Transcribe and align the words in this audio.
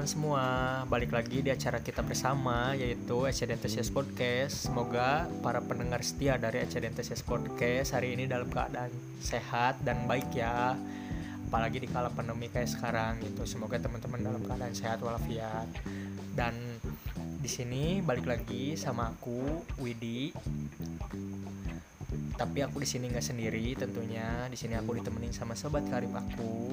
teman-teman 0.00 0.16
semua. 0.16 0.46
Balik 0.88 1.12
lagi 1.12 1.44
di 1.44 1.52
acara 1.52 1.76
kita 1.76 2.00
bersama 2.00 2.72
Yaitu 2.72 3.28
Accidentesias 3.28 3.92
Podcast. 3.92 4.64
Semoga 4.64 5.28
para 5.44 5.60
pendengar 5.60 6.00
setia 6.00 6.40
dari 6.40 6.64
Accidentesias 6.64 7.20
Podcast 7.20 7.92
Hari 7.92 8.16
ini 8.16 8.24
dalam 8.24 8.48
keadaan 8.48 8.88
sehat 9.20 9.76
dan 9.84 10.08
baik 10.08 10.32
ya. 10.32 10.72
Apalagi 11.52 11.84
di 11.84 11.88
kala 11.92 12.08
pandemi 12.08 12.48
kayak 12.48 12.72
sekarang 12.72 13.20
gitu. 13.20 13.44
Semoga 13.44 13.76
teman-teman 13.76 14.24
dalam 14.24 14.40
keadaan 14.40 14.72
sehat 14.72 15.04
walafiat. 15.04 15.68
Dan 16.32 16.56
di 17.36 17.50
sini 17.52 18.00
balik 18.00 18.24
lagi 18.24 18.80
sama 18.80 19.12
aku 19.12 19.68
Widi. 19.84 20.32
Tapi 22.40 22.58
aku 22.64 22.80
di 22.80 22.88
sini 22.88 23.12
nggak 23.12 23.26
sendiri 23.36 23.76
tentunya. 23.76 24.48
Di 24.48 24.56
sini 24.56 24.80
aku 24.80 24.96
ditemenin 24.96 25.36
sama 25.36 25.52
sobat 25.52 25.84
karib 25.92 26.16
aku 26.16 26.72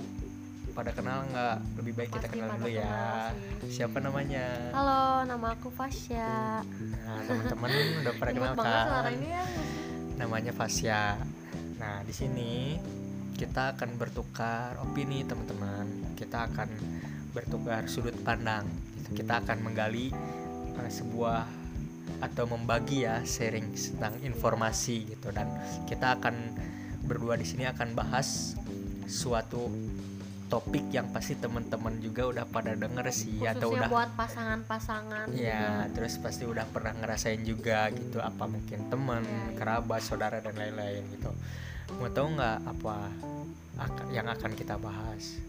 pada 0.77 0.93
kenal 0.93 1.25
nggak? 1.33 1.57
Lebih 1.81 1.93
baik 1.97 2.09
kita 2.13 2.27
kenal 2.29 2.53
dulu 2.53 2.69
ya. 2.69 2.85
kenal 2.85 3.33
siapa 3.65 3.97
namanya? 3.97 4.45
Halo, 4.77 5.25
nama 5.25 5.57
aku 5.57 5.73
Fasya. 5.73 6.61
nah 7.01 7.17
teman-teman 7.25 7.69
udah 8.05 8.13
pada 8.13 8.31
kenal 8.37 8.53
kan? 8.53 9.13
ya. 9.17 9.43
namanya 10.21 10.53
Fasya. 10.53 11.17
Nah 11.81 12.05
di 12.05 12.13
sini 12.13 12.77
kita 13.33 13.73
akan 13.73 13.97
bertukar 13.97 14.77
opini 14.85 15.25
teman-teman. 15.25 16.13
Kita 16.13 16.45
akan 16.45 16.69
bertukar 17.33 17.89
sudut 17.89 18.13
pandang. 18.21 18.69
Gitu. 19.01 19.25
kita 19.25 19.41
akan 19.41 19.57
menggali 19.65 20.13
uh, 20.77 20.91
sebuah 20.93 21.49
atau 22.21 22.45
membagi 22.45 23.01
ya 23.01 23.25
sharing 23.25 23.73
tentang 23.73 24.13
informasi 24.21 25.09
gitu. 25.09 25.33
Dan 25.33 25.49
kita 25.89 26.21
akan 26.21 26.53
berdua 27.01 27.33
di 27.33 27.49
sini 27.49 27.65
akan 27.65 27.97
bahas 27.97 28.53
suatu 29.09 29.71
topik 30.47 30.87
yang 30.95 31.11
pasti 31.11 31.35
teman-teman 31.35 31.99
juga 31.99 32.31
udah 32.31 32.45
pada 32.47 32.71
denger 32.73 33.07
sih 33.11 33.43
atau 33.43 33.71
Khususnya 33.71 33.87
udah 33.87 33.89
buat 33.91 34.11
pasangan-pasangan. 34.15 35.25
Ya, 35.35 35.87
terus 35.91 36.15
pasti 36.23 36.47
udah 36.47 36.63
pernah 36.71 36.95
ngerasain 36.95 37.43
juga 37.43 37.91
gitu 37.91 38.23
apa 38.23 38.47
mungkin 38.47 38.87
teman, 38.87 39.23
iya. 39.27 39.59
kerabat, 39.59 40.01
saudara 40.03 40.39
dan 40.39 40.55
lain-lain 40.55 41.03
gitu. 41.19 41.31
Mau 41.99 42.07
tahu 42.11 42.39
nggak 42.39 42.57
apa 42.63 42.95
yang 44.15 44.27
akan 44.31 44.51
kita 44.55 44.79
bahas? 44.79 45.39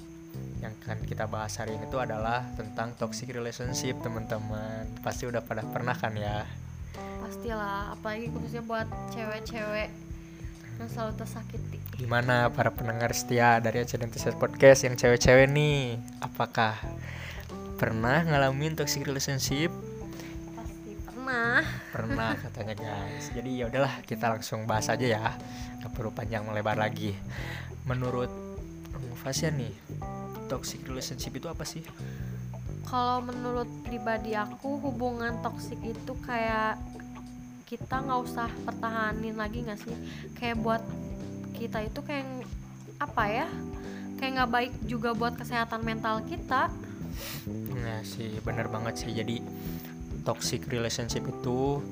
Yang 0.58 0.74
akan 0.82 0.98
kita 1.06 1.24
bahas 1.30 1.54
hari 1.58 1.78
ini 1.78 1.86
tuh 1.86 2.02
adalah 2.02 2.42
tentang 2.58 2.94
toxic 2.98 3.30
relationship, 3.30 3.94
teman-teman. 4.02 4.90
Pasti 5.06 5.30
udah 5.30 5.42
pada 5.42 5.62
pernah 5.62 5.94
kan 5.94 6.14
ya? 6.18 6.42
Pastilah, 7.22 7.94
apalagi 7.94 8.30
khususnya 8.34 8.62
buat 8.66 8.86
cewek-cewek 9.14 10.07
yang 10.78 10.88
selalu 10.90 11.12
tersakiti. 11.18 11.78
Gimana 11.98 12.48
para 12.54 12.70
pendengar 12.70 13.10
setia 13.10 13.58
dari 13.58 13.82
Accidentesias 13.82 14.38
Podcast 14.38 14.86
yang 14.86 14.94
cewek-cewek 14.94 15.50
nih? 15.50 15.98
Apakah 16.22 16.78
pernah 17.78 18.22
ngalamin 18.22 18.78
toxic 18.78 19.02
relationship? 19.02 19.74
Pasti 20.54 20.94
pernah. 21.02 21.62
pernah 21.90 22.32
katanya 22.38 22.74
guys 22.78 23.34
jadi 23.34 23.50
ya 23.50 23.64
udahlah 23.68 23.94
kita 24.06 24.30
langsung 24.30 24.64
bahas 24.64 24.86
aja 24.88 25.06
ya 25.06 25.34
nggak 25.82 25.92
perlu 25.94 26.10
panjang 26.14 26.46
melebar 26.46 26.78
lagi 26.78 27.14
menurut 27.84 28.30
Fasya 29.18 29.50
nih 29.50 29.74
toxic 30.46 30.86
relationship 30.86 31.34
itu 31.34 31.50
apa 31.50 31.66
sih 31.66 31.82
Kalau 32.88 33.20
menurut 33.20 33.68
pribadi 33.84 34.32
aku 34.32 34.80
hubungan 34.80 35.44
toksik 35.44 35.76
itu 35.84 36.16
kayak 36.24 36.80
kita 37.68 38.00
nggak 38.00 38.20
usah 38.24 38.48
pertahanin 38.64 39.36
lagi 39.36 39.60
nggak 39.60 39.78
sih? 39.78 39.92
Kayak 40.34 40.56
buat 40.58 40.82
kita 41.52 41.84
itu 41.84 42.00
kayak 42.00 42.24
apa 42.96 43.24
ya? 43.28 43.46
Kayak 44.16 44.32
nggak 44.40 44.50
baik 44.50 44.72
juga 44.88 45.12
buat 45.12 45.36
kesehatan 45.36 45.84
mental 45.84 46.24
kita. 46.24 46.72
nah 47.82 47.98
sih 48.06 48.38
bener 48.46 48.70
banget 48.70 48.94
sih 49.02 49.10
jadi 49.10 49.42
toxic 50.22 50.70
relationship 50.70 51.26
itu 51.26 51.82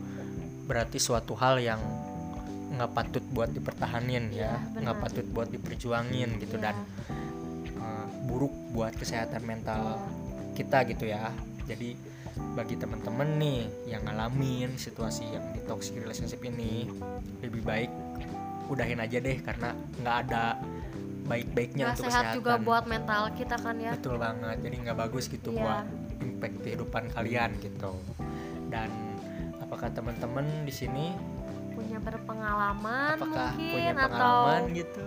berarti 0.70 1.02
suatu 1.02 1.34
hal 1.34 1.58
yang 1.58 1.82
nggak 2.78 2.92
patut 2.94 3.24
buat 3.34 3.50
dipertahanin 3.50 4.30
ya 4.30 4.30
Iya, 4.30 4.50
benar. 4.54 4.80
nggak 4.82 4.96
patut 5.02 5.26
buat 5.30 5.48
diperjuangin 5.50 6.30
gitu 6.38 6.62
Iya. 6.62 6.70
dan 6.70 6.76
uh, 7.80 8.06
buruk 8.28 8.54
buat 8.70 8.94
kesehatan 8.94 9.42
mental 9.42 9.98
kita 10.54 10.86
gitu 10.86 11.10
ya 11.10 11.30
jadi 11.66 11.94
bagi 12.56 12.76
teman-teman 12.76 13.28
nih 13.40 13.60
yang 13.88 14.04
ngalamin 14.04 14.76
situasi 14.76 15.24
yang 15.28 15.44
di 15.56 15.60
toxic 15.64 15.96
relationship 15.96 16.40
ini 16.44 16.88
lebih 17.40 17.64
baik 17.64 17.90
udahin 18.68 19.00
aja 19.00 19.18
deh 19.22 19.38
karena 19.40 19.72
nggak 20.02 20.16
ada 20.28 20.58
baik-baiknya 21.26 21.90
untuk 21.92 22.06
sehat 22.06 22.32
kesehatan 22.32 22.36
juga 22.38 22.52
buat 22.62 22.84
mental 22.86 23.22
kita 23.34 23.56
kan 23.58 23.76
ya. 23.82 23.92
betul 23.98 24.16
banget 24.16 24.56
jadi 24.62 24.76
nggak 24.88 24.98
bagus 24.98 25.24
gitu 25.26 25.50
Iya. 25.52 25.62
buat 25.62 25.86
impact 26.22 26.56
kehidupan 26.62 27.04
kalian 27.12 27.50
gitu 27.60 27.92
dan 28.70 28.88
apakah 29.60 29.90
teman-teman 29.90 30.46
di 30.62 30.72
sini 30.74 31.06
punya 31.74 31.98
berpengalaman 32.00 33.18
apakah 33.18 33.52
mungkin 33.52 33.72
punya 33.74 33.92
atau 33.92 34.06
pengalaman 34.08 34.62
gitu 34.72 35.04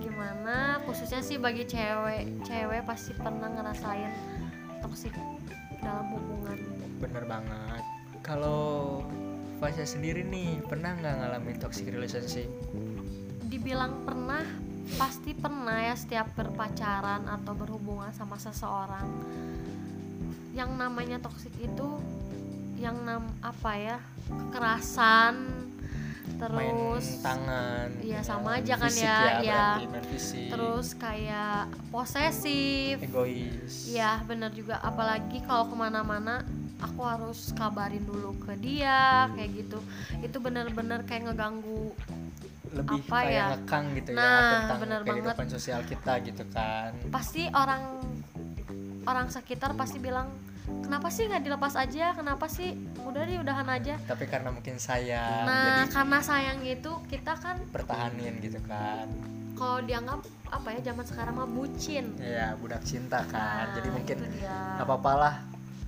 gimana 0.00 0.56
khususnya 0.84 1.20
sih 1.22 1.36
bagi 1.38 1.64
cewek 1.64 2.44
cewek 2.44 2.82
pasti 2.84 3.12
pernah 3.16 3.48
ngerasain 3.48 4.12
toksik 4.82 5.14
dalam 5.82 6.06
hubungan. 6.14 6.58
Bener 7.00 7.24
banget. 7.26 7.82
Kalau 8.20 9.02
Fasya 9.60 9.84
sendiri 9.84 10.24
nih 10.24 10.64
pernah 10.64 10.96
nggak 10.96 11.14
ngalamin 11.20 11.56
toxic 11.60 11.92
relationship? 11.92 12.48
Dibilang 13.44 14.08
pernah 14.08 14.40
pasti 14.96 15.36
pernah 15.36 15.84
ya 15.84 15.92
setiap 15.92 16.32
berpacaran 16.32 17.28
atau 17.28 17.52
berhubungan 17.52 18.08
sama 18.16 18.40
seseorang. 18.40 19.04
Yang 20.56 20.70
namanya 20.80 21.20
toksik 21.20 21.52
itu 21.60 22.00
yang 22.80 22.96
nam 23.04 23.28
apa 23.44 23.72
ya 23.76 23.98
kekerasan 24.24 25.68
main 26.48 26.72
terus. 26.72 27.06
tangan. 27.20 27.88
Iya, 28.00 28.16
ya, 28.16 28.20
sama 28.24 28.48
aja 28.56 28.74
kan 28.80 28.92
ya, 28.96 29.18
ya. 29.44 29.52
berarti, 29.52 29.84
main 29.92 30.06
fisik. 30.08 30.48
Terus 30.48 30.88
kayak 30.96 31.60
posesif. 31.92 32.96
Egois. 33.04 33.74
Iya 33.92 34.24
bener 34.24 34.50
juga. 34.56 34.80
Apalagi 34.80 35.44
kalau 35.44 35.68
ke 35.68 35.76
mana-mana 35.76 36.40
aku 36.80 37.04
harus 37.04 37.52
kabarin 37.52 38.02
dulu 38.08 38.32
ke 38.40 38.56
dia 38.56 39.28
kayak 39.36 39.50
gitu. 39.52 39.78
Itu 40.24 40.40
bener-bener 40.40 41.04
kayak 41.04 41.28
ngeganggu 41.28 41.92
lebih 42.70 43.02
apa 43.02 43.18
kayak 43.26 43.34
ya? 43.34 43.46
ngekang 43.50 43.84
gitu 43.98 44.10
ya 44.14 44.22
Nah, 44.22 44.50
tentang 44.62 44.78
bener 44.78 45.00
kehidupan 45.02 45.46
sosial 45.50 45.80
kita 45.84 46.12
gitu 46.22 46.44
kan. 46.54 46.94
Pasti 47.10 47.50
orang 47.50 47.82
orang 49.04 49.26
sekitar 49.28 49.74
pasti 49.74 49.98
bilang 49.98 50.30
kenapa 50.80 51.08
sih 51.08 51.26
nggak 51.26 51.42
dilepas 51.42 51.74
aja? 51.74 52.12
Kenapa 52.12 52.46
sih? 52.46 52.74
Udah 53.02 53.22
deh 53.22 53.38
udahan 53.38 53.68
aja. 53.68 53.94
Tapi 54.04 54.24
karena 54.26 54.50
mungkin 54.50 54.76
sayang 54.76 55.44
nah 55.46 55.64
jadi 55.64 55.82
karena 55.90 56.18
sayang 56.20 56.58
itu 56.62 56.92
kita 57.06 57.32
kan 57.36 57.56
pertahanin 57.70 58.38
gitu 58.38 58.58
kan. 58.64 59.06
Kalau 59.54 59.84
dianggap 59.84 60.20
apa 60.50 60.68
ya 60.72 60.80
zaman 60.90 61.04
sekarang 61.04 61.34
mah 61.36 61.48
bucin. 61.48 62.16
Ya 62.18 62.56
budak 62.56 62.82
cinta 62.82 63.22
kan. 63.28 63.70
Nah, 63.70 63.76
jadi 63.76 63.88
mungkin 63.92 64.18
nggak 64.78 64.86
apa-apalah 64.86 65.34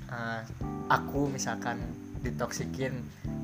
uh, 0.06 0.41
aku 0.87 1.26
misalkan 1.26 1.81
ditoksikin 2.22 2.94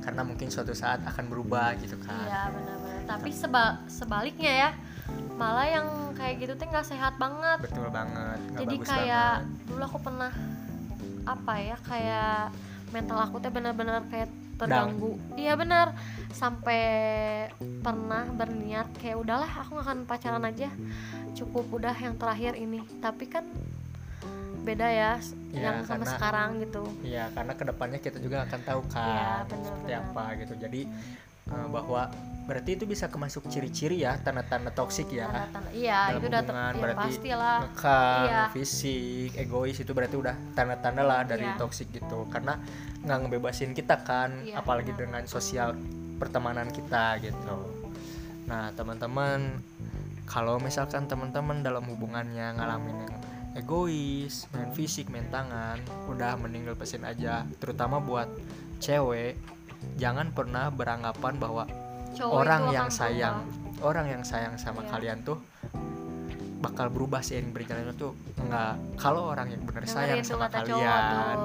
karena 0.05 0.23
mungkin 0.23 0.47
suatu 0.49 0.71
saat 0.71 1.03
akan 1.03 1.27
berubah 1.27 1.75
gitu 1.83 1.99
kan. 1.99 2.15
Iya 2.23 2.43
benar-benar. 2.55 3.03
Tapi 3.09 3.31
seba- 3.35 3.79
sebaliknya 3.89 4.53
ya, 4.53 4.71
malah 5.35 5.67
yang 5.67 5.89
kayak 6.15 6.45
gitu 6.45 6.53
tuh 6.55 6.67
nggak 6.71 6.87
sehat 6.87 7.17
banget. 7.19 7.59
betul 7.65 7.89
banget 7.91 8.39
Jadi 8.55 8.77
bagus 8.79 8.87
kayak 8.87 9.33
banget. 9.43 9.67
dulu 9.67 9.83
aku 9.83 9.99
pernah 9.99 10.33
apa 11.29 11.61
ya 11.61 11.77
kayak 11.81 12.55
mental 12.89 13.21
aku 13.21 13.37
tuh 13.39 13.53
benar-benar 13.53 14.01
kayak 14.09 14.29
terganggu. 14.59 15.15
Iya 15.37 15.55
benar. 15.55 15.95
Sampai 16.33 16.83
pernah 17.79 18.27
berniat 18.27 18.91
kayak 18.99 19.21
udahlah 19.21 19.47
aku 19.61 19.77
nggak 19.77 19.87
akan 19.87 19.99
pacaran 20.05 20.43
aja. 20.43 20.69
Cukup 21.37 21.69
udah 21.71 21.95
yang 21.95 22.17
terakhir 22.17 22.57
ini. 22.57 22.83
Tapi 22.99 23.29
kan 23.29 23.45
beda 24.59 24.85
ya 24.85 25.13
Iya, 25.49 25.63
yang 25.63 25.77
sama 25.87 26.05
karena- 26.05 26.13
sekarang 26.13 26.49
gitu. 26.61 26.83
Iya, 27.01 27.25
karena 27.33 27.53
ke 27.55 27.65
depannya 27.65 28.01
kita 28.03 28.19
juga 28.19 28.45
akan 28.45 28.61
tahu 28.67 28.81
kan 28.91 29.47
benar-benar. 29.47 29.65
seperti 29.65 29.93
apa 29.95 30.25
gitu. 30.37 30.55
Jadi 30.59 30.83
uh, 31.49 31.67
bahwa 31.71 32.03
berarti 32.49 32.81
itu 32.81 32.89
bisa 32.89 33.13
kemasuk 33.13 33.45
ciri-ciri 33.53 34.01
ya 34.01 34.17
tanda-tanda 34.17 34.73
toksik 34.73 35.13
ya. 35.13 35.29
Tanda-tanda- 35.29 35.73
iya 35.77 36.09
Dalam 36.09 36.17
itu 36.17 36.27
udah 36.33 36.41
hubungan 36.41 36.73
ya 36.73 36.81
berarti 36.81 37.09
pastilah. 37.13 37.59
Ngekang, 37.69 38.25
Iya. 38.25 38.43
fisik, 38.57 39.31
egois 39.37 39.77
itu 39.77 39.93
berarti 39.93 40.17
udah 40.17 40.35
tanda-tanda 40.57 41.03
lah 41.05 41.21
dari 41.29 41.45
Iya. 41.45 41.61
toksik 41.61 41.93
gitu. 41.93 42.25
Karena 42.33 42.57
nggak 43.05 43.19
ngebebasin 43.21 43.77
kita 43.77 44.01
kan, 44.01 44.49
Iya, 44.49 44.65
apalagi 44.65 44.97
benar. 44.97 45.01
dengan 45.05 45.23
sosial 45.29 45.77
pertemanan 46.17 46.73
kita 46.73 47.21
gitu. 47.21 47.57
Nah, 48.49 48.73
teman-teman 48.73 49.61
kalau 50.25 50.57
misalkan 50.57 51.05
teman-teman 51.05 51.61
dalam 51.61 51.85
hubungannya 51.85 52.57
ngalamin 52.57 52.97
yang 53.05 53.15
egois, 53.61 54.49
main 54.57 54.73
fisik, 54.73 55.13
main 55.13 55.29
tangan, 55.29 55.77
udah 56.09 56.41
mending 56.41 56.65
lepasin 56.65 57.05
aja. 57.05 57.45
Terutama 57.61 58.01
buat 58.01 58.29
cewek, 58.81 59.37
jangan 60.01 60.33
pernah 60.33 60.73
beranggapan 60.73 61.37
bahwa 61.37 61.69
Cowok 62.19 62.35
orang 62.35 62.63
itu 62.67 62.75
yang 62.75 62.89
sayang, 62.91 63.37
berubah. 63.47 63.87
orang 63.87 64.07
yang 64.11 64.23
sayang 64.27 64.55
sama 64.59 64.83
Iya. 64.83 64.91
kalian 64.91 65.19
tuh 65.23 65.39
bakal 66.59 66.91
berubah 66.91 67.23
seiring 67.23 67.55
berjalannya 67.55 67.95
tuh 67.95 68.19
enggak 68.43 68.75
kalau 68.99 69.31
orang 69.31 69.55
yang 69.55 69.63
bener 69.63 69.87
sayang 69.87 70.27
sama 70.27 70.51
kalian. 70.51 71.39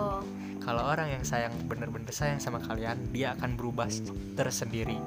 kalau 0.58 0.82
orang 0.82 1.08
yang 1.14 1.22
sayang 1.22 1.54
bener-bener 1.70 2.10
sayang 2.10 2.42
sama 2.42 2.58
kalian 2.58 2.98
dia 3.14 3.38
akan 3.38 3.54
berubah 3.54 3.86
tersendiri. 4.34 4.98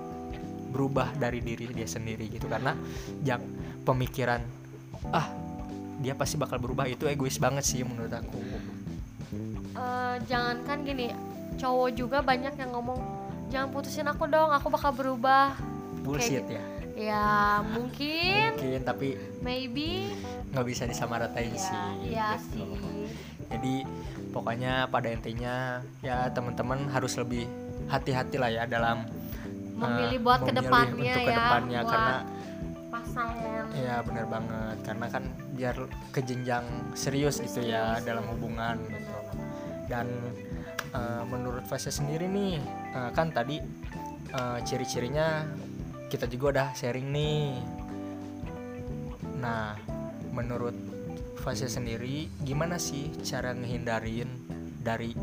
Berubah 0.71 1.11
dari 1.17 1.41
diri 1.43 1.67
dia 1.73 1.89
sendiri 1.89 2.29
gitu. 2.29 2.47
Karena 2.47 2.77
yang 3.25 3.43
pemikiran 3.83 4.45
ah 5.11 5.27
dia 5.99 6.13
pasti 6.13 6.37
bakal 6.37 6.61
berubah 6.61 6.85
itu 6.87 7.09
egois 7.09 7.41
banget 7.41 7.65
sih 7.65 7.81
menurut 7.83 8.13
aku. 8.13 8.39
Eh, 9.75 10.17
jangankan 10.29 10.85
gini 10.85 11.11
cowok 11.57 11.91
juga 11.97 12.21
banyak 12.21 12.53
yang 12.55 12.71
ngomong 12.77 13.01
jangan 13.51 13.69
putusin 13.71 14.07
aku 14.09 14.27
dong 14.27 14.51
aku 14.51 14.67
bakal 14.73 14.91
berubah. 14.93 15.55
Bullshit 16.03 16.47
gitu. 16.47 16.55
ya? 16.55 16.65
ya 16.97 17.27
mungkin. 17.61 18.57
Mungkin 18.57 18.81
tapi 18.83 19.09
maybe. 19.45 20.17
nggak 20.55 20.67
bisa 20.67 20.89
disamaratain 20.89 21.53
ya 21.53 21.61
sih 21.61 21.83
iya 22.09 22.29
gitu. 22.41 22.65
sih. 22.65 23.13
Jadi 23.53 23.75
pokoknya 24.33 24.89
pada 24.89 25.13
intinya 25.13 25.85
ya 26.01 26.33
teman-teman 26.33 26.89
harus 26.89 27.15
lebih 27.21 27.45
hati-hati 27.87 28.41
lah 28.41 28.51
ya 28.51 28.65
dalam 28.65 29.05
eh, 29.07 29.77
Memilih 29.77 30.19
buat 30.25 30.41
memilih 30.41 30.49
ke 30.49 30.61
depannya 30.65 30.89
untuk 30.97 31.05
ya, 31.05 31.17
ke 31.21 31.33
depannya 31.37 31.81
buat 31.85 31.93
karena 31.93 32.17
pasangan. 32.89 33.63
Ya 33.77 33.97
benar 34.01 34.25
banget. 34.33 34.77
Karena 34.89 35.07
kan 35.13 35.25
biar 35.53 35.77
ke 36.11 36.21
jenjang 36.25 36.65
serius 36.97 37.37
gitu 37.45 37.61
ya 37.61 38.01
Serius, 38.01 38.07
dalam 38.09 38.25
ya. 38.25 38.31
hubungan 38.33 38.77
gitu. 38.89 39.17
Dan 39.87 40.07
eh, 40.93 41.25
menurut 41.27 41.65
Fasya 41.67 41.91
sendiri 41.91 42.29
nih 42.31 42.61
eh, 42.95 43.11
kan 43.15 43.33
tadi 43.33 43.59
eh, 44.31 44.59
ciri-cirinya 44.63 45.47
kita 46.07 46.31
juga 46.31 46.47
udah 46.55 46.69
sharing 46.79 47.09
nih. 47.11 47.59
Nah 49.43 49.75
menurut 50.31 50.75
Fasya 51.43 51.71
sendiri 51.71 52.31
gimana 52.43 52.79
sih 52.79 53.11
cara 53.23 53.55
ngehindarin 53.55 54.29
dari 54.83 55.15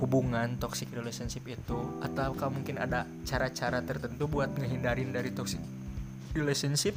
hubungan 0.00 0.60
toxic 0.60 0.92
relationship 0.92 1.44
itu? 1.48 1.78
Ataukah 2.04 2.52
mungkin 2.52 2.76
ada 2.76 3.08
cara-cara 3.24 3.80
tertentu 3.80 4.28
buat 4.28 4.52
ngehindarin 4.56 5.12
dari 5.12 5.32
toxic 5.32 5.60
relationship? 6.36 6.92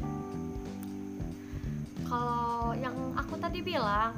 Kalau 2.03 2.75
yang 2.75 2.95
aku 3.15 3.39
tadi 3.39 3.63
bilang 3.63 4.11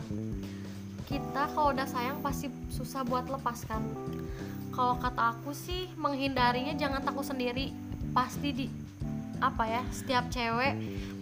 kita 1.11 1.43
kalau 1.51 1.75
udah 1.75 1.83
sayang 1.83 2.23
pasti 2.23 2.47
susah 2.71 3.03
buat 3.03 3.27
lepas 3.27 3.67
kan 3.67 3.83
kalau 4.71 4.95
kata 4.95 5.35
aku 5.35 5.51
sih 5.51 5.91
menghindarinya 5.99 6.71
jangan 6.79 7.03
takut 7.03 7.27
sendiri 7.27 7.75
pasti 8.15 8.55
di 8.55 8.65
apa 9.43 9.67
ya 9.67 9.83
setiap 9.91 10.31
cewek 10.31 10.73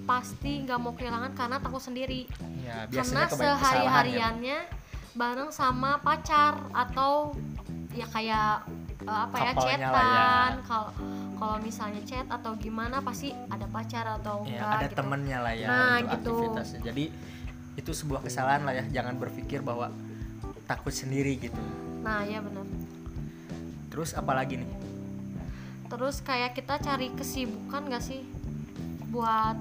pasti 0.05 0.61
nggak 0.65 0.77
mau 0.77 0.93
kehilangan 0.93 1.33
karena 1.33 1.57
takut 1.57 1.81
sendiri 1.81 2.29
ya 2.61 2.85
karena 2.85 3.25
kebanyakan 3.25 3.29
kesalahan 3.29 3.57
ya. 3.57 3.61
sehari-hariannya 3.65 4.59
bareng 5.17 5.49
sama 5.49 5.97
pacar 6.05 6.61
atau 6.69 7.33
ya 7.95 8.05
kayak 8.13 8.69
eh, 9.01 9.19
apa 9.25 9.37
ya 9.41 9.51
Couple-nya 9.57 9.77
lah 9.89 9.89
ya. 9.89 9.89
chatan 9.89 10.51
kalau 10.69 10.89
kalau 11.39 11.55
misalnya 11.63 12.01
chat 12.03 12.27
atau 12.27 12.51
gimana 12.59 12.99
pasti 12.99 13.31
ada 13.47 13.65
pacar 13.71 14.05
atau 14.19 14.43
ya, 14.43 14.59
enggak 14.59 14.69
ada 14.75 14.87
gitu. 14.91 14.97
temennya 14.99 15.37
lah 15.39 15.53
ya 15.55 15.67
Nah, 15.71 15.95
gitu. 16.03 16.33
aktivitasnya 16.35 16.79
jadi 16.83 17.05
itu 17.79 17.95
sebuah 17.95 18.21
kesalahan 18.27 18.67
lah 18.67 18.75
ya 18.75 18.83
jangan 18.91 19.15
berpikir 19.15 19.63
bahwa 19.63 19.89
takut 20.67 20.91
sendiri 20.91 21.39
gitu. 21.39 21.57
Nah 22.03 22.27
ya 22.27 22.43
benar. 22.43 22.67
Terus 23.89 24.13
apalagi 24.13 24.61
nih? 24.61 24.71
Terus 25.89 26.21
kayak 26.21 26.53
kita 26.53 26.77
cari 26.77 27.09
kesibukan 27.17 27.89
gak 27.89 28.03
sih? 28.05 28.21
Buat 29.09 29.57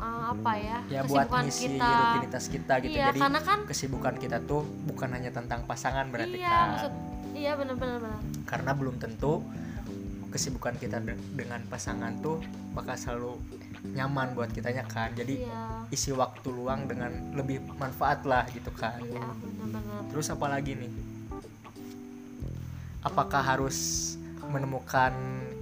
eh, 0.00 0.22
apa 0.32 0.52
ya, 0.56 0.78
ya 0.88 1.00
buat 1.04 1.28
kesibukan 1.28 1.44
ngisi 1.44 1.66
kita. 1.68 1.90
rutinitas 1.92 2.44
kita 2.48 2.74
gitu. 2.80 2.96
Iya 2.96 3.06
jadi 3.12 3.20
karena 3.20 3.40
kan 3.44 3.58
kesibukan 3.68 4.14
kita 4.16 4.38
tuh 4.46 4.62
bukan 4.88 5.12
hanya 5.12 5.30
tentang 5.34 5.68
pasangan 5.68 6.08
berarti 6.08 6.40
iya 6.40 6.48
kan 6.48 6.66
maksud 6.72 6.92
iya 7.36 7.52
benar-benar 7.58 7.98
benar. 8.00 8.20
Karena 8.48 8.72
belum 8.72 8.96
tentu 8.96 9.44
kesibukan 10.32 10.80
kita 10.80 11.04
de- 11.04 11.20
dengan 11.36 11.60
pasangan 11.68 12.16
tuh 12.24 12.40
bakal 12.72 12.96
selalu 12.96 13.36
nyaman 13.82 14.38
buat 14.38 14.54
kitanya 14.54 14.86
kan. 14.86 15.10
Jadi 15.18 15.42
iya. 15.42 15.82
isi 15.90 16.14
waktu 16.14 16.48
luang 16.54 16.86
dengan 16.86 17.34
lebih 17.34 17.62
manfaat 17.76 18.22
lah 18.22 18.46
gitu 18.54 18.70
kan. 18.70 19.02
Iya 19.02 19.18
benar-benar 19.18 20.02
Terus 20.14 20.26
apa 20.30 20.46
lagi 20.46 20.72
nih? 20.78 20.92
Apakah 23.02 23.42
harus 23.42 23.78
menemukan 24.46 25.10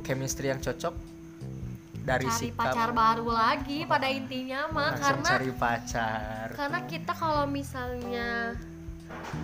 chemistry 0.05 0.53
yang 0.53 0.61
cocok 0.61 0.93
dari 2.01 2.27
cari 2.27 2.41
sikap 2.49 2.73
pacar 2.73 2.91
baru 2.97 3.29
lagi 3.29 3.85
pada 3.85 4.09
intinya 4.09 4.67
mah 4.73 4.97
karena 4.97 5.29
cari 5.29 5.51
pacar? 5.53 6.47
karena 6.57 6.81
kita 6.89 7.13
kalau 7.13 7.45
misalnya 7.45 8.57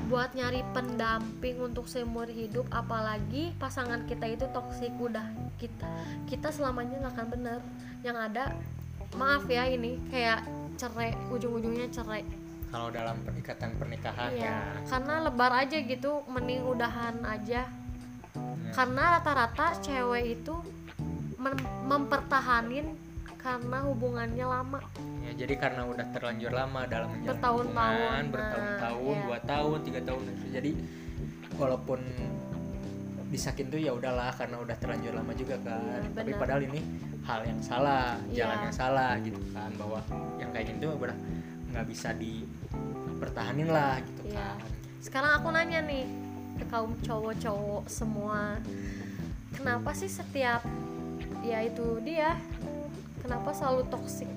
buat 0.07 0.33
nyari 0.33 0.63
pendamping 0.71 1.61
untuk 1.61 1.87
seumur 1.87 2.27
hidup 2.27 2.67
apalagi 2.69 3.55
pasangan 3.57 4.03
kita 4.05 4.27
itu 4.29 4.47
toksik 4.49 4.95
udah 4.97 5.27
kita 5.57 5.87
kita 6.25 6.49
selamanya 6.49 6.99
nggak 6.99 7.13
akan 7.13 7.29
bener 7.29 7.61
yang 8.01 8.15
ada 8.15 8.55
maaf 9.13 9.47
ya 9.47 9.65
ini 9.65 9.99
kayak 10.09 10.43
cerai 10.75 11.15
ujung-ujungnya 11.29 11.89
cerai 11.89 12.23
Kalau 12.67 12.91
dalam 12.91 13.23
perikatan 13.23 13.79
pernikahan 13.79 14.35
ya. 14.35 14.43
Iya, 14.43 14.59
karena 14.85 15.15
lebar 15.23 15.53
aja 15.57 15.79
gitu 15.79 16.27
mending 16.27 16.67
udahan 16.67 17.23
aja 17.23 17.63
Ya. 18.37 18.73
karena 18.75 19.17
rata-rata 19.17 19.81
cewek 19.81 20.37
itu 20.37 20.53
mem- 21.37 21.57
mempertahanin 21.87 22.85
karena 23.47 23.79
hubungannya 23.87 24.47
lama 24.47 24.81
Ya, 25.23 25.33
jadi 25.47 25.55
karena 25.59 25.83
udah 25.87 26.07
terlanjur 26.15 26.51
lama 26.55 26.87
dalam 26.87 27.11
menjalin 27.11 27.31
Bertahun-tahun, 27.35 27.95
hubungan, 27.99 28.23
nah, 28.23 28.33
bertahun-tahun, 28.35 29.15
iya. 29.15 29.25
dua 29.27 29.39
tahun, 29.43 29.79
tiga 29.83 30.01
tahun, 30.07 30.23
jadi 30.55 30.71
walaupun 31.59 32.01
disakin 33.27 33.67
tuh 33.67 33.81
ya 33.83 33.91
udahlah 33.91 34.31
karena 34.39 34.57
udah 34.63 34.77
terlanjur 34.79 35.13
lama 35.19 35.35
juga 35.35 35.59
kan. 35.67 35.99
Iya, 35.99 36.15
Tapi 36.15 36.31
padahal 36.39 36.63
ini 36.63 36.79
hal 37.27 37.41
yang 37.43 37.59
salah, 37.59 38.15
Iya. 38.31 38.47
jalan 38.47 38.59
yang 38.71 38.75
salah 38.75 39.13
gitu 39.19 39.41
kan 39.51 39.71
bahwa 39.75 39.99
yang 40.39 40.51
kayak 40.55 40.67
gitu 40.79 40.95
udah 40.95 41.17
nggak 41.75 41.87
bisa 41.91 42.15
dipertahanin 42.15 43.67
lah 43.67 43.99
gitu 43.99 44.31
Iya. 44.31 44.55
kan. 44.55 44.59
sekarang 45.03 45.33
aku 45.39 45.49
nanya 45.55 45.81
nih 45.87 46.07
ke 46.57 46.65
kaum 46.67 46.95
cowok-cowok 46.99 47.85
semua 47.87 48.59
kenapa 49.55 49.95
sih 49.95 50.11
setiap 50.11 50.67
ya 51.47 51.63
itu 51.63 52.03
dia 52.03 52.35
kenapa 53.27 53.51
selalu 53.51 53.83
toksik 53.91 54.31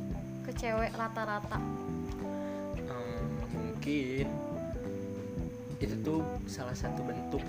ke 0.50 0.52
cewek 0.58 0.90
rata-rata 0.98 1.62
Hmm, 2.90 3.46
mungkin 3.54 4.26
itu 5.78 5.96
tuh 6.02 6.26
salah 6.50 6.74
satu 6.74 7.06
bentuk 7.06 7.46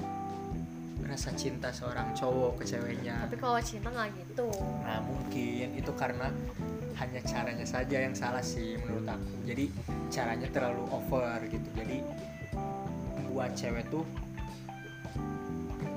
rasa 1.08 1.32
cinta 1.34 1.72
seorang 1.74 2.12
cowok 2.14 2.62
ke 2.62 2.64
ceweknya. 2.70 3.26
tapi 3.26 3.40
kalau 3.40 3.58
cinta 3.58 3.88
nggak 3.90 4.14
gitu 4.14 4.46
Nah 4.84 5.00
mungkin 5.02 5.74
itu 5.74 5.90
karena 5.96 6.28
hanya 7.00 7.20
caranya 7.24 7.66
saja 7.66 7.96
yang 8.04 8.14
salah 8.14 8.44
sih 8.44 8.76
menurut 8.78 9.08
aku. 9.08 9.32
Jadi 9.48 9.64
caranya 10.12 10.46
terlalu 10.52 10.84
over 10.92 11.40
gitu. 11.48 11.68
Jadi 11.74 12.04
buat 13.32 13.56
cewek 13.56 13.88
tuh 13.88 14.04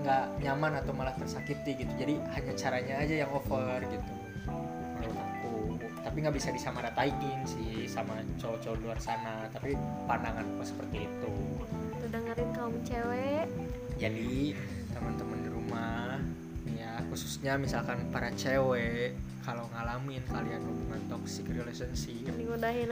nggak 0.01 0.25
nyaman 0.41 0.81
atau 0.81 0.95
malah 0.95 1.13
tersakiti 1.19 1.83
gitu. 1.83 1.93
Jadi 1.99 2.15
hanya 2.33 2.53
caranya 2.57 2.95
aja 3.03 3.15
yang 3.27 3.31
over 3.35 3.83
gitu. 3.85 4.22
Tapi 6.13 6.29
nggak 6.29 6.37
bisa 6.37 6.53
disamaratain 6.53 7.41
sih 7.41 7.89
sama 7.89 8.21
cowok-cowok 8.37 8.77
luar 8.85 9.01
sana. 9.01 9.49
Tapi 9.49 9.73
pandangan 10.05 10.45
aku 10.45 10.61
seperti 10.61 11.09
itu. 11.09 11.33
Tuh 11.97 12.09
dengerin 12.13 12.49
kaum 12.53 12.75
cewek 12.85 13.49
Jadi 13.97 14.53
teman-teman 14.93 15.41
di 15.41 15.49
rumah 15.49 16.21
ya 16.77 17.01
khususnya 17.09 17.57
misalkan 17.57 17.97
para 18.13 18.29
cewek 18.37 19.17
kalau 19.41 19.65
ngalamin 19.73 20.21
kalian 20.29 20.61
hubungan 20.61 21.01
toxic 21.09 21.49
relationship 21.49 22.29
mending 22.29 22.53
aja 22.53 22.57
udahin 22.61 22.89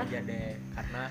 aja 0.00 0.18
deh 0.24 0.52
karena 0.72 1.02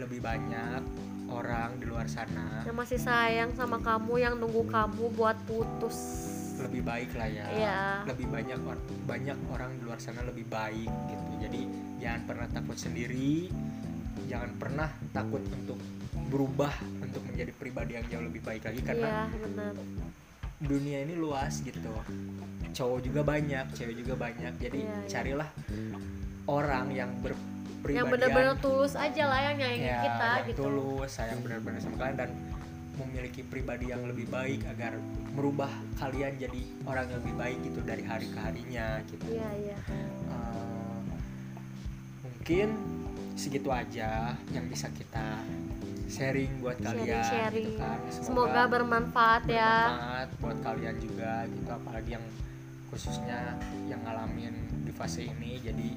lebih 0.00 0.20
banyak 0.24 0.82
orang 1.28 1.76
di 1.76 1.84
luar 1.84 2.08
sana 2.08 2.64
yang 2.64 2.76
masih 2.76 2.96
sayang 2.96 3.52
sama 3.52 3.76
kamu 3.84 4.24
yang 4.24 4.34
nunggu 4.40 4.64
kamu 4.72 5.12
buat 5.12 5.36
putus 5.44 6.27
lebih 6.60 6.82
baik 6.82 7.10
lah 7.14 7.28
ya. 7.28 7.46
Iya. 7.48 7.78
lebih 8.06 8.26
banyak 8.26 8.58
or- 8.62 8.84
banyak 9.04 9.38
orang 9.48 9.70
di 9.74 9.82
luar 9.82 9.98
sana 9.98 10.22
lebih 10.22 10.46
baik 10.46 10.90
gitu. 11.06 11.30
Jadi 11.40 11.60
jangan 11.98 12.20
pernah 12.24 12.46
takut 12.48 12.76
sendiri. 12.76 13.48
Jangan 14.28 14.50
pernah 14.58 14.88
takut 15.10 15.40
untuk 15.40 15.78
berubah 16.28 16.74
untuk 17.00 17.24
menjadi 17.24 17.52
pribadi 17.56 17.96
yang 17.96 18.04
jauh 18.06 18.24
lebih 18.24 18.44
baik 18.44 18.62
lagi 18.62 18.80
karena 18.84 19.24
iya 19.24 19.38
benar. 19.40 19.72
dunia 20.58 20.98
ini 21.02 21.14
luas 21.14 21.62
gitu. 21.62 21.78
Cowok 22.68 23.00
juga 23.00 23.20
banyak 23.22 23.64
cewek 23.72 23.94
juga 23.96 24.14
banyak. 24.18 24.52
Jadi 24.58 24.80
Iya, 24.84 24.92
iya. 24.92 25.08
carilah 25.08 25.48
orang 26.44 26.86
yang 26.92 27.10
berpribadian 27.22 27.96
yang 27.96 28.08
benar-benar 28.10 28.56
tulus 28.58 28.92
aja 28.92 29.24
lah 29.24 29.40
yang 29.48 29.56
nyayangin 29.56 29.88
ya, 29.88 30.00
kita 30.02 30.28
yang 30.28 30.48
gitu. 30.50 30.60
tulus 30.66 31.10
sayang 31.10 31.40
benar-benar 31.40 31.78
sama 31.80 31.96
kalian. 31.96 32.16
Dan 32.18 32.30
memiliki 32.98 33.46
pribadi 33.46 33.90
yang 33.94 34.02
lebih 34.04 34.26
baik 34.28 34.66
agar 34.66 34.98
merubah 35.32 35.70
kalian 35.96 36.34
jadi 36.36 36.60
orang 36.82 37.06
yang 37.08 37.18
lebih 37.22 37.34
baik 37.38 37.58
gitu 37.62 37.80
dari 37.86 38.02
hari 38.02 38.26
ke 38.26 38.38
harinya 38.38 38.88
gitu. 39.06 39.26
Iya 39.30 39.50
iya. 39.54 39.76
Eh, 39.86 40.10
mungkin 42.26 42.68
segitu 43.38 43.70
aja 43.70 44.34
yang 44.50 44.66
bisa 44.66 44.90
kita 44.90 45.38
sharing 46.08 46.64
buat 46.64 46.80
kalian 46.80 47.20
Sharing-sharing. 47.22 47.66
gitu 47.68 47.78
kan. 47.78 47.98
semoga 48.10 48.62
bermanfaat 48.66 49.44
ya. 49.46 49.72
bermanfaat 49.92 50.28
buat 50.40 50.58
kalian 50.64 50.96
juga 50.98 51.32
gitu 51.46 51.70
apalagi 51.70 52.10
yang 52.16 52.24
khususnya 52.88 53.54
yang 53.86 54.00
ngalamin 54.02 54.56
di 54.82 54.92
fase 54.96 55.28
ini. 55.28 55.60
Jadi 55.60 55.94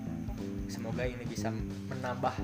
semoga 0.67 1.07
ini 1.07 1.23
bisa 1.25 1.49
menambah 1.89 2.35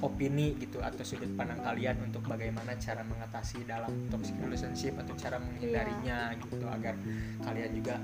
opini 0.00 0.56
gitu 0.56 0.78
atau 0.78 1.00
sudut 1.00 1.28
pandang 1.34 1.60
kalian 1.60 1.96
untuk 2.02 2.24
bagaimana 2.24 2.72
cara 2.76 3.02
mengatasi 3.02 3.64
dalam 3.64 3.90
toxic 4.08 4.36
relationship 4.38 4.96
atau 4.96 5.12
cara 5.14 5.36
menghindarinya 5.36 6.32
Iya. 6.32 6.38
gitu 6.38 6.66
agar 6.66 6.94
kalian 7.40 7.70
juga 7.72 7.94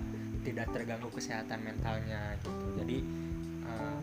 tidak 0.42 0.66
terganggu 0.70 1.08
kesehatan 1.08 1.58
mentalnya 1.60 2.36
gitu. 2.38 2.52
Jadi 2.76 2.98
eh, 3.66 3.98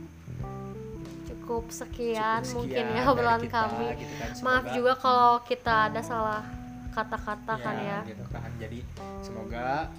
cukup 1.25 1.63
sekian, 1.69 2.39
cukup 2.41 2.55
mungkin 2.57 2.71
sekian 2.73 2.87
ya 2.89 2.95
dari 2.97 3.09
obrolan 3.09 3.41
kita, 3.41 3.61
kami. 3.63 3.85
gitu 3.95 4.13
kan. 4.15 4.29
maaf 4.33 4.37
Semoga- 4.63 4.73
juga 4.73 4.93
kalau 4.97 5.31
kita 5.41 5.75
ada 5.87 6.01
salah 6.01 6.43
kata-kata 6.91 7.53
kan 7.57 7.75
ya. 7.79 7.99
gitu 8.05 8.25
kan. 8.27 8.49
Jadi 8.57 8.79
semoga 9.21 9.89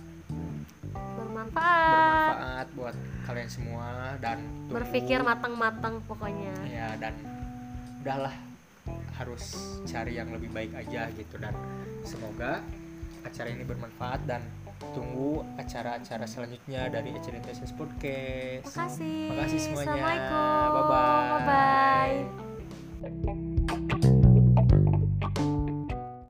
bermanfaat. 0.94 1.90
bermanfaat 1.90 2.66
buat 2.74 2.96
kalian 3.24 3.48
semua 3.48 3.86
dan 4.18 4.38
berpikir 4.68 5.18
matang-matang 5.20 5.98
pokoknya. 6.04 6.54
Ya 6.64 6.94
dan 6.96 7.14
udahlah 8.04 8.36
harus 9.16 9.56
cari 9.88 10.20
yang 10.20 10.28
lebih 10.28 10.52
baik 10.52 10.76
aja 10.76 11.08
gitu 11.16 11.40
dan 11.40 11.56
semoga 12.04 12.60
acara 13.24 13.48
ini 13.48 13.64
bermanfaat 13.64 14.20
dan 14.28 14.44
tunggu 14.92 15.40
acara-acara 15.56 16.28
selanjutnya 16.28 16.92
dari 16.92 17.16
HDTSS 17.16 17.72
Podcast. 17.72 18.76
terima 19.00 19.48
kasih 19.48 19.58
semuanya. 19.64 19.96
Assalamualaikum. 19.96 20.68
Bye 20.68 20.84
bye. 20.84 22.20
bye, 23.00 23.12
-bye. 23.24 23.52